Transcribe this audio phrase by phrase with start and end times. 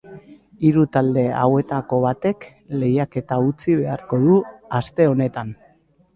[0.69, 2.47] Hiru talde hauetako batek
[2.85, 4.41] lehiaketa utzi beharko du
[4.81, 5.55] aste honetan.